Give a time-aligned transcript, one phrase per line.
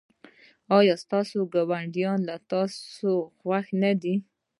[0.77, 4.15] ایا ستاسو ګاونډیان له تاسو خوښ نه دي؟